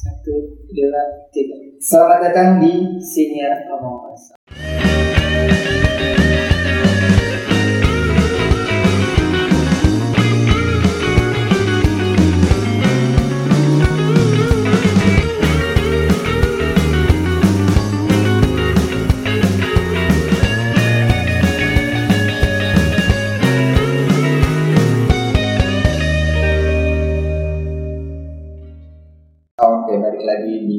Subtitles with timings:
[0.00, 0.32] Satu,
[0.72, 1.60] dua, tiga.
[1.76, 4.16] Selamat datang di Senior Among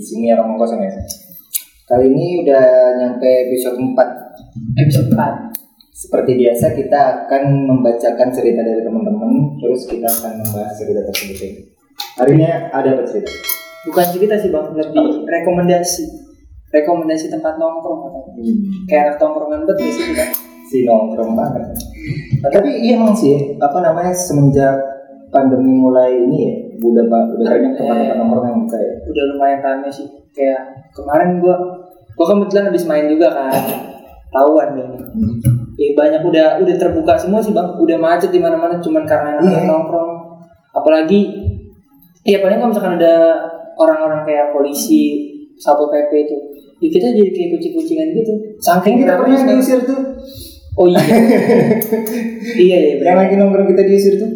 [0.02, 0.92] sini ya Romong Kosong ya.
[1.86, 2.66] Kali ini udah
[2.98, 3.94] nyampe episode 4.
[4.82, 5.54] Episode 4.
[5.94, 11.70] Seperti biasa kita akan membacakan cerita dari teman-teman, terus kita akan membahas cerita tersebut.
[12.18, 13.30] Hari ini ada apa cerita?
[13.86, 16.04] Bukan cerita sih bang, lebih rekomendasi.
[16.74, 18.34] Rekomendasi tempat nongkrong.
[18.90, 20.26] Kayak anak tongkrongan bet sih kita?
[20.72, 21.70] Si nongkrong banget.
[22.42, 24.80] Tapi iya emang sih, apa namanya semenjak
[25.30, 28.92] pandemi mulai ini ya, udah ba- udah banyak tempat-tempat nongkrong yang buka ya.
[29.06, 30.08] Udah lumayan rame sih.
[30.32, 31.56] Kayak kemarin gua,
[32.14, 33.54] gua kebetulan habis main juga kan.
[34.32, 34.88] Tahuan deh.
[35.78, 39.68] Eh, banyak udah udah terbuka semua sih bang, udah macet di mana-mana cuman karena Iya.
[39.68, 40.12] nongkrong.
[40.72, 41.20] Apalagi,
[42.24, 43.44] ya paling kalau misalkan ada
[43.76, 46.38] orang-orang kayak polisi, satpol pp itu,
[46.80, 48.34] ya kita jadi kayak kucing-kucingan gitu.
[48.58, 50.00] Saking Kita pernah diusir tuh.
[50.72, 51.04] Oh iya,
[52.64, 52.94] iya iya.
[53.04, 54.32] Yang lagi nongkrong kita diusir tuh.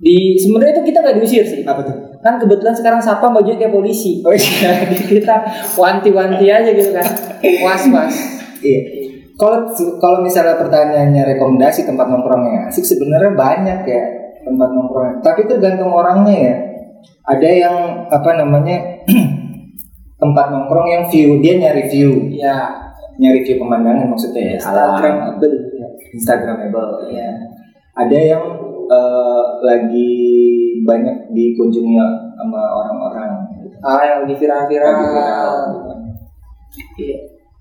[0.00, 1.60] Di sebenarnya itu kita nggak diusir sih.
[1.68, 1.96] Apa tuh?
[2.24, 4.24] Kan kebetulan sekarang satpam bajunya kayak polisi.
[4.24, 4.80] Oh iya.
[4.88, 5.36] Jadi kita
[5.76, 7.04] wanti-wanti aja gitu kan.
[7.60, 8.16] Was-was.
[8.64, 8.80] Iya.
[9.36, 9.68] Kalau
[10.00, 14.02] kalau misalnya pertanyaannya rekomendasi tempat nongkrong yang asik sebenarnya banyak ya
[14.44, 15.20] tempat nongkrong.
[15.20, 16.54] Tapi tergantung orangnya ya.
[17.24, 17.76] Ada yang
[18.08, 19.04] apa namanya
[20.22, 22.68] tempat nongkrong yang view dia nyari view, Ya,
[23.16, 24.60] nyari view pemandangan maksudnya ya.
[24.60, 25.56] Instagramable.
[25.76, 25.88] Ya.
[26.12, 26.92] Instagramable.
[27.12, 27.28] Ya.
[27.96, 28.44] Ada yang
[28.90, 30.12] eh, lagi
[30.82, 31.94] banyak dikunjungi
[32.34, 33.30] sama orang-orang.
[33.56, 33.76] gitu.
[33.80, 34.96] Ah, yang lagi viral-viral.
[36.98, 37.18] Iya.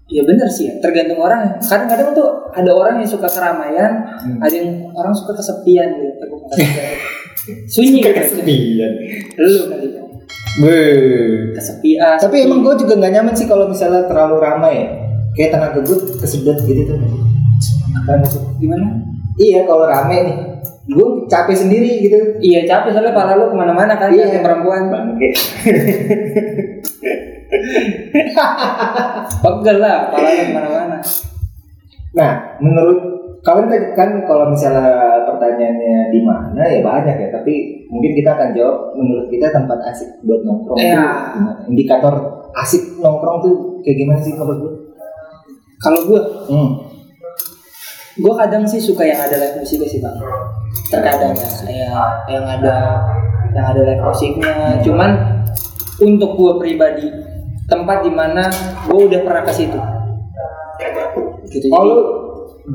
[0.09, 1.61] Iya benar sih ya, tergantung orang.
[1.61, 4.41] Kadang-kadang tuh ada orang yang suka keramaian, Hmm.
[4.41, 6.25] ada yang orang suka kesepian gitu.
[7.69, 8.09] Sunyi gitu.
[8.09, 8.91] Kesepian.
[9.37, 10.05] Lu kali kan.
[10.65, 11.53] Beuh.
[11.53, 12.17] Kesepian.
[12.17, 14.87] Tapi emang gue juga nggak nyaman sih kalau misalnya terlalu ramai ya.
[15.37, 16.97] Kayak tenaga gue kesedot gitu tuh.
[18.09, 18.25] Kan
[18.57, 18.89] gimana?
[19.37, 20.37] Iya kalau rame nih,
[20.85, 22.17] gue capek sendiri gitu.
[22.39, 24.29] Iya capek soalnya pala lu ke mana-mana kan Iya.
[24.29, 24.89] kayak perempuan.
[24.89, 25.29] Bangke.
[29.41, 30.97] Pegel lah, pala lu ke mana-mana.
[32.09, 32.99] Nah, menurut
[33.39, 34.91] kalian tadi kan kalau misalnya
[35.23, 37.29] pertanyaannya di mana ya banyak ya.
[37.31, 37.53] Tapi
[37.87, 41.51] mungkin kita akan jawab menurut kita tempat asik buat nongkrong tuh gimana?
[41.65, 42.13] Indikator
[42.57, 44.71] asik nongkrong tuh kayak gimana sih menurut lu?
[45.79, 46.21] Kalau gue,
[46.51, 46.69] Hmm.
[48.19, 50.15] Gue kadang sih suka yang ada live musiknya sih bang.
[50.91, 51.99] Terkadang ya, ya
[52.29, 52.75] yang ada
[53.55, 54.77] yang ada live musiknya.
[54.83, 55.11] Cuman
[55.99, 57.07] untuk gue pribadi,
[57.65, 58.47] tempat di mana
[58.85, 59.79] gue udah pernah ke situ.
[61.49, 61.67] Gitu.
[61.73, 61.97] Oh Jadi, lu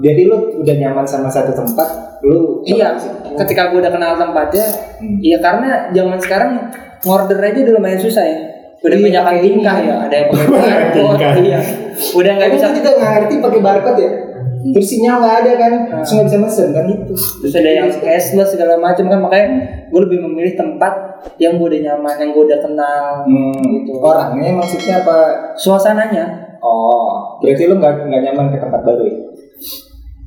[0.03, 2.99] jadi lu udah nyaman sama satu tempat, lu iya,
[3.39, 4.67] ketika gue udah kenal tempatnya,
[4.99, 5.21] Hmm.
[5.23, 6.51] iya karena zaman sekarang
[7.05, 8.39] ngorder aja udah lumayan susah ya.
[8.85, 11.61] Udah Iya, banyak tingkah ya, ada yang pakai barcode, iya.
[12.13, 14.11] Udah nggak bisa juga nggak ngerti pakai barcode ya.
[14.65, 17.13] Terus sinyal nggak ada kan, terus nggak bisa mesen kan itu.
[17.13, 19.47] terus ada yang cashless segala macam kan makanya
[19.87, 20.95] gue lebih memilih tempat
[21.37, 25.19] yang gue udah nyaman yang gue udah kenal Hmm, gitu Orangnya maksudnya apa?
[25.55, 26.25] suasananya
[26.59, 29.17] Oh, berarti lu nggak nggak nyaman ke tempat baru ya?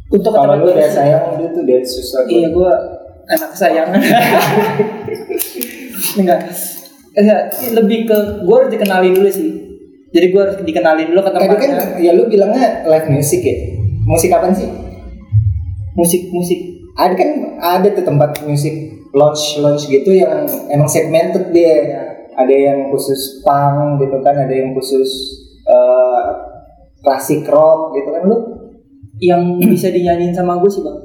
[0.08, 2.22] untuk Kalau lu udah sayang dia tuh dia susah.
[2.22, 2.72] buat- iya gue
[3.28, 4.00] anak kesayangan
[6.16, 6.40] enggak
[7.14, 7.42] enggak
[7.74, 9.50] lebih ke gue harus dikenalin dulu sih
[10.08, 13.56] jadi gue harus dikenalin dulu ke Tadi kan tempatnya ya lu bilangnya live music ya.
[14.07, 14.88] Musik apa sih?
[15.97, 16.59] musik musik.
[16.97, 18.73] Ada kan ada tuh tempat musik
[19.13, 22.06] lounge lounge gitu yang emang segmented dia.
[22.38, 25.09] Ada yang khusus punk gitu kan, ada yang khusus
[25.66, 26.23] eh,
[27.01, 28.38] klasik rock gitu kan lu?
[29.18, 29.41] Yang
[29.73, 30.97] bisa dinyanyiin sama gue sih bang.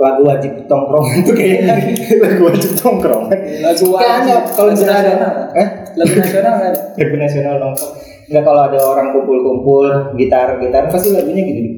[0.00, 1.76] Lagu wajib tongkrongan tuh kayaknya.
[2.24, 5.12] Lagu wajib tongkrongan lagu wajib kalau lagu misalnya ada.
[5.12, 6.80] nasional eh lagu nasional ada?
[6.96, 11.62] Lagu nasional nongkrong nggak kalau ada orang kumpul-kumpul gitar gitar pasti lagunya gitu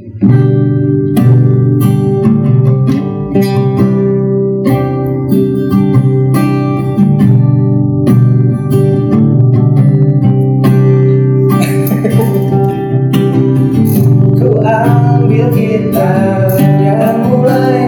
[14.40, 16.48] Ku ambil gitar
[16.80, 17.87] yang mulai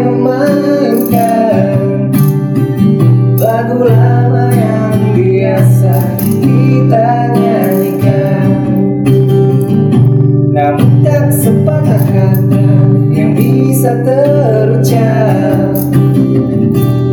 [13.80, 15.72] bisa terucap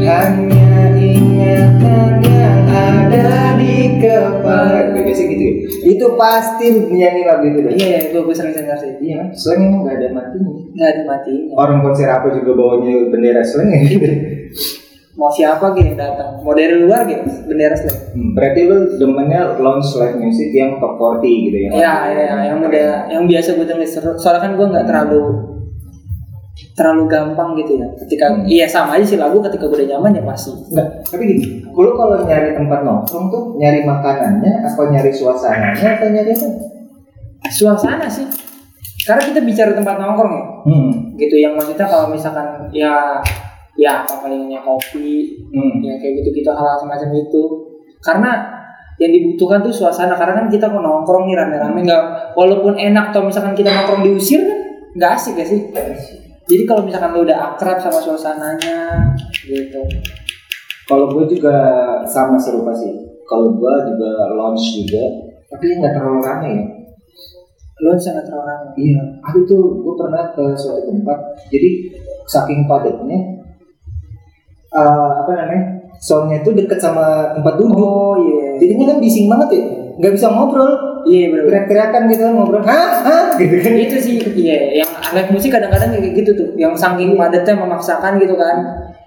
[0.04, 3.56] Hanya ingatan yang ada
[5.88, 9.00] itu pasti nyanyi lagu itu deh Iya, gue gue sering dengar sih.
[9.00, 11.56] iya slang emang nggak ada matinya Nggak ada matinya.
[11.56, 14.08] orang konser apa juga bawanya bendera slang ya gitu
[15.16, 16.44] Mau siapa gitu datang?
[16.44, 18.12] Mau dari luar gitu, bendera slang.
[18.12, 22.60] Hmm, berarti lu demennya launch live music yang top 40 gitu ya Iya, iya, yang
[22.60, 23.88] udah yang biasa gue denger.
[24.20, 25.57] Soalnya kan gue nggak terlalu
[26.74, 27.88] terlalu gampang gitu ya.
[28.06, 28.46] Ketika Hmm.
[28.46, 30.54] iya sama aja sih lagu ketika gue udah nyaman ya pasti.
[30.54, 36.08] Enggak, tapi gini, lu kalau nyari tempat nongkrong tuh nyari makanannya, apa nyari suasananya, atau
[36.14, 36.48] nyari apa?
[37.50, 38.26] Suasana sih.
[39.06, 40.44] Karena kita bicara tempat nongkrong ya.
[40.70, 40.92] Hmm.
[41.16, 43.18] Gitu yang maksudnya kalau misalkan ya
[43.78, 45.82] ya apa palingnya kopi, Hmm.
[45.82, 47.44] ya kayak gitu-gitu hal-hal semacam itu.
[48.02, 48.32] Karena
[48.98, 53.22] yang dibutuhkan tuh suasana karena kan kita mau nongkrong nih rame-rame nggak walaupun enak atau
[53.22, 54.58] misalkan kita nongkrong diusir kan
[54.98, 55.62] nggak asik ya sih
[56.48, 59.12] jadi kalau misalkan lu udah akrab sama suasananya
[59.44, 59.84] gitu.
[60.88, 61.56] Kalau gue juga
[62.08, 62.96] sama serupa sih.
[63.28, 65.04] Kalau gue juga launch juga,
[65.52, 66.66] tapi nggak terlalu rame ya.
[67.78, 68.68] lu sangat terlalu rame.
[68.80, 71.20] Iya, aku tuh gue pernah ke suatu tempat,
[71.52, 71.70] jadi
[72.26, 73.20] saking padatnya,
[74.72, 75.62] eh, apa namanya,
[76.00, 77.78] soundnya tuh deket sama tempat duduk.
[77.78, 78.58] oh iya.
[78.58, 79.64] Jadinya kan bising banget ya,
[80.00, 80.72] nggak bisa ngobrol,
[81.06, 81.46] iya bener.
[81.52, 83.72] Teriak-teriakan gitu kan ngobrol, hah, hah, gitu kan.
[83.76, 86.50] itu sih iya yang live musik kadang-kadang kayak gitu tuh.
[86.60, 88.58] Yang saking padatnya memaksakan gitu kan.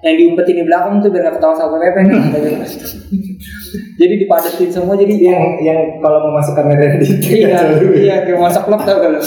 [0.00, 2.04] Yang diumpetin di belakang tuh biar gak ketawa sama pepe kan?
[4.00, 8.64] Jadi dipadatin semua jadi Yang yang kalau mau masuk kamera di iya iya kayak masak
[8.64, 9.20] klub tau gak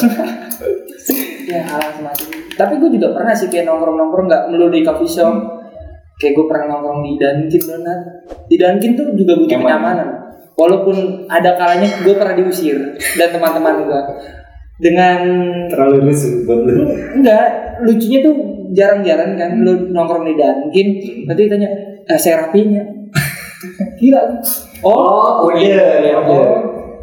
[1.45, 5.09] ya hal semacam tapi gue juga pernah sih kayak nongkrong nongkrong nggak melulu di coffee
[5.09, 5.35] shop.
[6.21, 7.99] Kayak gue pernah nongkrong di Dunkin Donat
[8.45, 9.65] di Dunkin tuh juga butuh Nyaman.
[9.65, 10.09] kenyamanan.
[10.53, 12.77] Walaupun ada kalanya gue pernah diusir
[13.17, 14.01] dan teman-teman gue
[14.81, 15.19] dengan
[15.69, 16.73] terlalu lusuh buat lu.
[17.13, 17.45] enggak
[17.85, 18.35] lucunya tuh
[18.73, 20.87] jarang-jarang kan lu nongkrong di Dunkin
[21.25, 21.69] nanti tanya
[22.03, 22.81] eh, saya rapinya
[24.01, 24.21] gila
[24.83, 25.63] Oh, udah,
[26.03, 26.23] ya udah.
[26.27, 26.47] oh.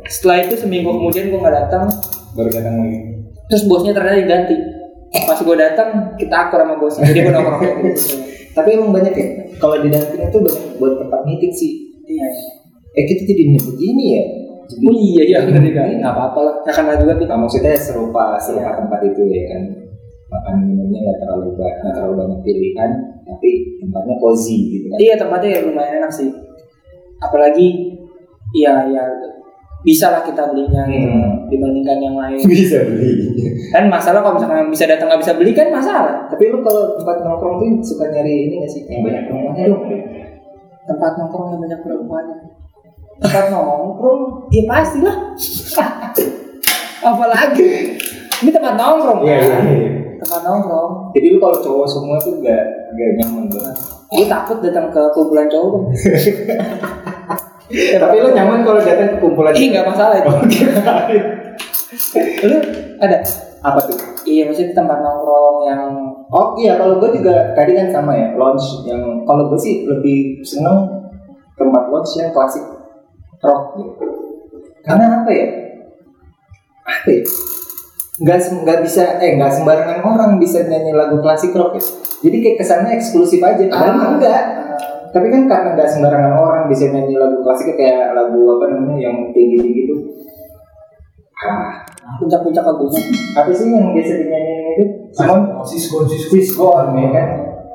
[0.05, 1.89] setelah itu seminggu kemudian gue nggak datang
[2.37, 2.99] Baru datang lagi.
[3.49, 4.57] terus bosnya ternyata diganti
[5.25, 8.15] pas gue datang kita akur sama bosnya jadi gue nongkrong gitu
[8.51, 9.27] Tapi emang banyak ya.
[9.57, 11.73] Kalau di Dunkin itu banyak buat tempat meeting sih.
[12.03, 12.27] iya
[12.91, 14.25] Eh kita jadi nyebut ini ya.
[14.71, 18.71] Oh iya iya benar juga nggak apa-apa lah nggak kenal juga kita maksudnya serupa serupa
[18.77, 19.63] tempat itu ya kan.
[20.31, 22.91] Makan minumnya nggak terlalu banyak, nggak terlalu banyak pilihan,
[23.27, 23.51] tapi
[23.83, 24.99] tempatnya cozy gitu kan.
[25.03, 26.31] iya tempatnya ya lumayan enak sih
[27.19, 27.99] apalagi
[28.55, 29.03] iya ya
[29.81, 31.49] bisa lah kita belinya gitu Hmm.
[31.49, 33.11] dibandingkan yang lain Bisa beli.
[33.73, 37.17] kan masalah kalau misalkan bisa datang nggak bisa beli kan masalah tapi lu kalau tempat
[37.25, 38.83] nongkrong tuh suka nyari ini nggak sih?
[38.87, 39.67] Yang banyak perempuannya
[40.87, 42.37] tempat nongkrong yang banyak perempuannya
[43.21, 44.23] tempat nongkrong.
[44.49, 45.17] Ya pasti lah.
[47.03, 47.97] Apalagi?
[48.41, 49.63] Ini tempat nongkrong Iya, kan?
[49.63, 49.91] iya, iya.
[50.19, 50.93] tempat nongkrong.
[51.13, 53.77] Jadi lu kalau cowok semua tuh gak, gak nyaman banget.
[54.11, 55.95] gue takut datang ke kumpulan cowok
[57.71, 60.27] Ya, tapi lu nyaman kalau datang ke kumpulan ih nggak masalah itu.
[62.43, 62.57] Lu
[62.99, 63.17] ada?
[63.61, 63.95] Apa tuh?
[64.25, 65.83] iya maksudnya tempat nongkrong yang
[66.31, 70.39] Oh iya, kalau gue juga tadi kan sama ya, launch yang kalau gue sih lebih
[70.41, 70.87] seneng
[71.55, 72.63] tempat launch yang klasik
[73.41, 74.07] rock gitu.
[74.81, 75.47] Karena apa ya?
[76.85, 77.23] Apa ya?
[78.21, 81.83] Nggak, sem- nggak bisa, eh nggak sembarangan orang bisa nyanyi lagu klasik rock ya.
[82.21, 84.43] Jadi kayak kesannya eksklusif aja, padahal mah enggak.
[85.11, 89.17] Tapi kan karena nggak sembarangan orang bisa nyanyi lagu klasik kayak lagu apa namanya yang
[89.33, 89.95] tinggi-tinggi gitu.
[91.41, 91.81] Ah,
[92.21, 93.01] puncak-puncak lagunya
[93.33, 94.85] apa sih yang biasa dinyanyiin itu?
[95.17, 96.05] Simon Cisco.
[96.05, 97.29] Fiskon ya kan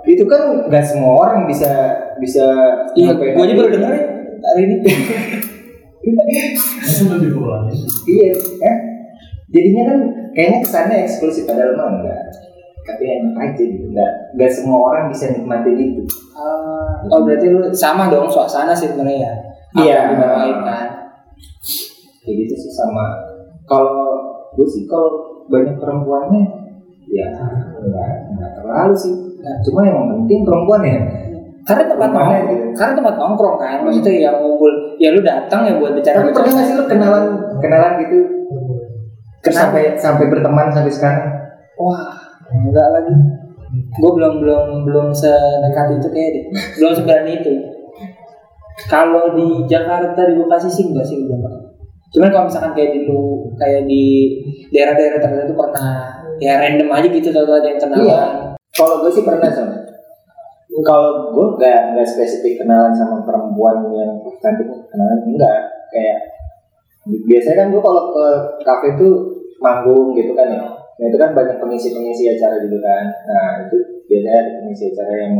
[0.05, 1.65] itu kan nggak semua orang bisa
[2.21, 2.45] bisa
[2.93, 4.01] iya nyampe- gue aja baru denger ya
[4.45, 4.75] hari ini
[6.05, 7.65] Itu lebih kurang.
[8.05, 8.29] iya
[8.61, 8.77] eh.
[9.49, 9.99] Jadinya kan
[10.31, 12.21] kayaknya kesannya eksklusif padahal mah enggak.
[12.85, 16.03] Tapi enak aja gitu nggak nggak semua orang bisa nikmatin itu
[16.35, 19.33] Ah, oh berarti lu sama dong suasana sih sebenarnya ya?
[19.73, 19.99] Apa Iya.
[20.13, 20.87] dibawain kan?
[22.21, 23.05] Kayak gitu sih sama.
[23.65, 24.13] Kalau
[24.53, 25.09] gue sih kalau
[25.47, 26.43] banyak perempuannya
[27.07, 27.27] ya
[27.81, 29.15] nggak nggak terlalu sih.
[29.41, 30.99] Nah, cuma yang penting perempuan ya
[31.65, 32.45] karena tempat nongkrong.
[32.45, 32.65] gitu.
[32.77, 33.77] karena tempat nongkrong kan.
[33.81, 37.23] Maksudnya yang ngumpul ya lu datang ya buat bicara tapi pernah nggak sih lu kenalan
[37.57, 38.17] kenalan gitu?
[39.41, 39.61] Terus Kenal.
[39.69, 41.25] sampai sampai berteman sampai sekarang?
[41.81, 42.13] Wah
[42.53, 43.13] enggak lagi.
[43.75, 46.45] Gue belum belum belum sedekat itu kayak deh
[46.77, 47.53] belum seberani itu.
[48.85, 51.63] Kalau di Jakarta di Bekasi sih enggak sih belum pernah.
[52.13, 54.03] Cuman kalau misalkan kayak di lu kayak di
[54.69, 56.21] daerah-daerah tertentu pernah.
[56.35, 58.21] Ya random aja gitu tau ada yang kenalan Iya.
[58.75, 59.84] Kalau gue sih pernah sama.
[60.83, 66.19] Kalau gue nggak nggak spesifik kenalan sama perempuan yang cantik kenalan enggak kayak
[67.05, 68.25] biasanya kan gue kalau ke
[68.65, 69.13] kafe tuh
[69.63, 70.67] manggung gitu kan ya.
[70.95, 73.07] Nah itu kan banyak pengisi-pengisi acara gitu kan.
[73.07, 73.77] Nah itu
[74.11, 75.33] biasanya ada pengisi acara yang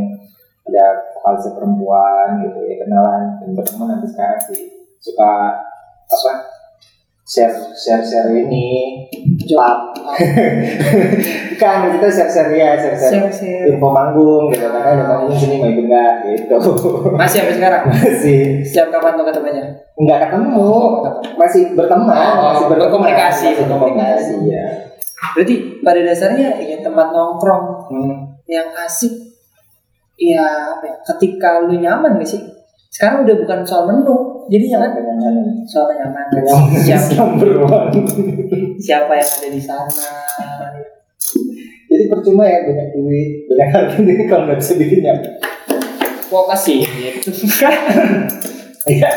[0.66, 4.62] ada vokalis perempuan gitu ya kenalan dan berteman nanti sekarang sih
[4.98, 5.62] suka
[6.10, 6.34] apa
[7.26, 9.02] share share share ini
[9.50, 9.80] pub
[11.62, 13.66] kan kita share share ya share share Share-share.
[13.74, 16.56] info manggung gitu kan ada manggung sini mau ikut nggak gitu
[17.18, 17.82] Masih sampai sekarang?
[17.90, 19.66] masih Setiap kapan tuh ketemunya?
[19.98, 20.70] nggak ketemu
[21.34, 24.66] masih berteman Oh, masih berkomunikasi, masih berkomunikasi ya
[25.34, 28.14] Berarti pada dasarnya ya tempat nongkrong hmm.
[28.46, 29.34] yang asik
[30.16, 30.46] ya
[30.80, 32.55] ya, ketika lu nyaman gak sih?
[32.96, 34.16] Sekarang udah bukan soal menu,
[34.48, 35.36] jadi jangan Kenyamanan.
[35.68, 36.32] soal kenyamanan.
[36.32, 37.24] Kenyamanan Siapa,
[37.60, 37.92] one.
[38.80, 40.08] siapa yang ada di sana?
[41.92, 45.28] Jadi percuma ya banyak duit, banyak harta ini kalau nggak bisa bikin nyaman.
[46.32, 46.80] Fokus sih.
[48.86, 49.10] Iya.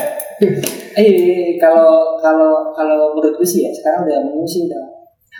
[0.96, 4.80] Eh kalau kalau kalau menurut gue sih ya sekarang udah menu sih udah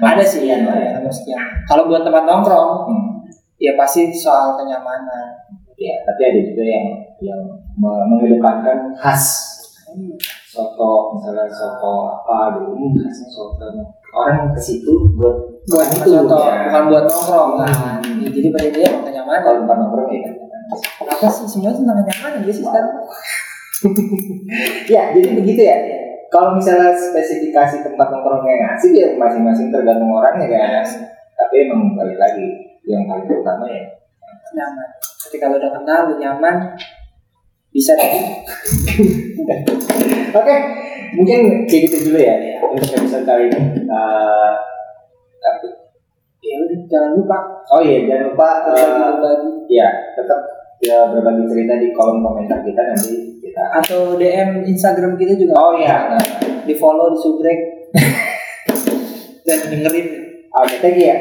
[0.04, 1.40] ada sih ya, ada sekian.
[1.64, 3.24] Kalau buat tempat nongkrong Hmm.
[3.56, 5.57] ya pasti soal kenyamanan.
[5.78, 6.86] Ya, tapi ada juga yang
[7.22, 7.40] yang
[7.78, 9.46] me- mengedepankan khas
[10.44, 13.66] soto misalnya soto apa gitu hmm, khasnya soto
[14.10, 15.36] orang ke situ buat
[15.68, 16.64] Buat itu, itu ya.
[16.64, 18.00] bukan buat nongkrong kan.
[18.00, 18.24] Hmm.
[18.24, 19.40] Ya, jadi pada dia kenyamanan.
[19.44, 20.20] kalau tempat nongkrong ya
[21.04, 22.94] Apa sih semuanya tentang kenyamanan gak sih sekarang?
[24.92, 25.76] ya jadi begitu ya
[26.28, 30.84] kalau misalnya spesifikasi tempat nongkrongnya yang asik ya masing-masing tergantung orangnya kan
[31.38, 32.48] tapi emang balik lagi
[32.84, 33.84] yang paling utama ya
[34.50, 34.88] Nyaman.
[35.20, 36.56] Ketika lo udah kenal, lo nyaman,
[37.68, 38.12] bisa deh.
[40.30, 40.54] oke
[41.10, 44.52] mungkin kayak gitu dulu ya untuk episode kali ini Eh,
[45.38, 45.76] tapi-
[46.38, 47.38] Ya udah, jangan lupa
[47.68, 50.40] oh iya jangan lupa berbagi ya tetap
[50.78, 55.52] ya berbagi cerita di kolom komentar kita nanti kita atau DM Instagram kita juga.
[55.54, 56.24] oh iya nah,
[56.62, 57.58] Di follow, di subrek
[59.46, 60.06] dan dengerin.
[60.50, 61.16] oke thank you ya